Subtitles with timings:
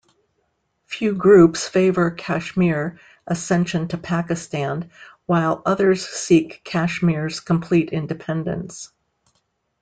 [0.87, 4.89] Few groups favour Kashmir accession to Pakistan,
[5.27, 8.89] while others seek Kashmir's complete independence.